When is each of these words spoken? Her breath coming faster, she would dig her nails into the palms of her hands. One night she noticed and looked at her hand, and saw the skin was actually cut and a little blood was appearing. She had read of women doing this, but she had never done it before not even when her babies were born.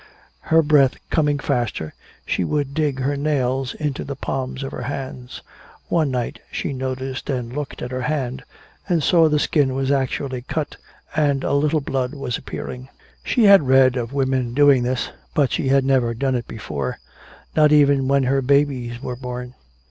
Her 0.49 0.63
breath 0.63 0.95
coming 1.11 1.37
faster, 1.37 1.93
she 2.25 2.43
would 2.43 2.73
dig 2.73 3.01
her 3.01 3.15
nails 3.15 3.75
into 3.75 4.03
the 4.03 4.15
palms 4.15 4.63
of 4.63 4.71
her 4.71 4.81
hands. 4.81 5.43
One 5.89 6.09
night 6.09 6.39
she 6.51 6.73
noticed 6.73 7.29
and 7.29 7.53
looked 7.53 7.83
at 7.83 7.91
her 7.91 8.01
hand, 8.01 8.43
and 8.89 9.03
saw 9.03 9.29
the 9.29 9.37
skin 9.37 9.75
was 9.75 9.91
actually 9.91 10.41
cut 10.41 10.77
and 11.15 11.43
a 11.43 11.53
little 11.53 11.81
blood 11.81 12.15
was 12.15 12.35
appearing. 12.39 12.89
She 13.23 13.43
had 13.43 13.67
read 13.67 13.95
of 13.95 14.11
women 14.11 14.55
doing 14.55 14.81
this, 14.81 15.11
but 15.35 15.51
she 15.51 15.67
had 15.67 15.85
never 15.85 16.15
done 16.15 16.33
it 16.33 16.47
before 16.47 16.97
not 17.55 17.71
even 17.71 18.07
when 18.07 18.23
her 18.23 18.41
babies 18.41 18.99
were 19.03 19.15
born. 19.15 19.53